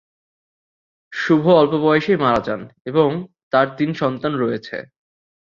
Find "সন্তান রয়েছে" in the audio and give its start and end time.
3.93-4.77